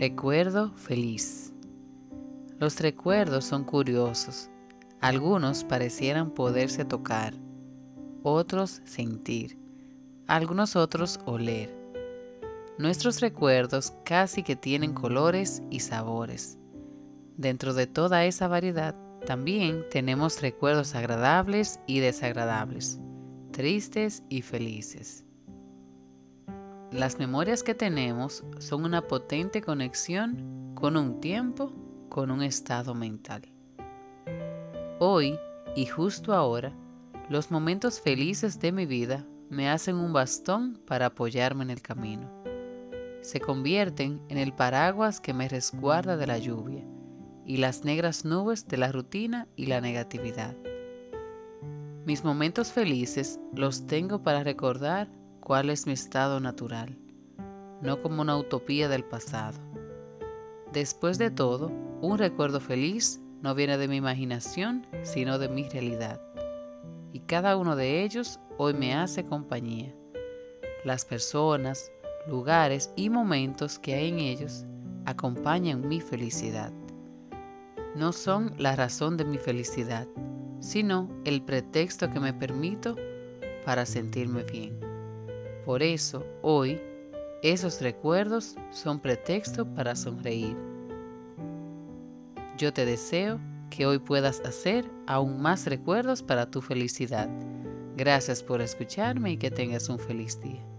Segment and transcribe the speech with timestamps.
[0.00, 1.52] Recuerdo feliz.
[2.58, 4.48] Los recuerdos son curiosos.
[4.98, 7.34] Algunos parecieran poderse tocar,
[8.22, 9.58] otros sentir,
[10.26, 11.68] algunos otros oler.
[12.78, 16.56] Nuestros recuerdos casi que tienen colores y sabores.
[17.36, 22.98] Dentro de toda esa variedad, también tenemos recuerdos agradables y desagradables,
[23.52, 25.26] tristes y felices.
[26.92, 31.72] Las memorias que tenemos son una potente conexión con un tiempo,
[32.08, 33.42] con un estado mental.
[34.98, 35.38] Hoy
[35.76, 36.72] y justo ahora,
[37.28, 42.28] los momentos felices de mi vida me hacen un bastón para apoyarme en el camino.
[43.20, 46.84] Se convierten en el paraguas que me resguarda de la lluvia
[47.46, 50.56] y las negras nubes de la rutina y la negatividad.
[52.04, 55.19] Mis momentos felices los tengo para recordar
[55.50, 56.96] cuál es mi estado natural,
[57.82, 59.58] no como una utopía del pasado.
[60.72, 66.20] Después de todo, un recuerdo feliz no viene de mi imaginación, sino de mi realidad.
[67.12, 69.92] Y cada uno de ellos hoy me hace compañía.
[70.84, 71.90] Las personas,
[72.28, 74.64] lugares y momentos que hay en ellos
[75.04, 76.72] acompañan mi felicidad.
[77.96, 80.06] No son la razón de mi felicidad,
[80.60, 82.94] sino el pretexto que me permito
[83.64, 84.89] para sentirme bien.
[85.64, 86.80] Por eso, hoy,
[87.42, 90.56] esos recuerdos son pretexto para sonreír.
[92.56, 97.28] Yo te deseo que hoy puedas hacer aún más recuerdos para tu felicidad.
[97.96, 100.69] Gracias por escucharme y que tengas un feliz día.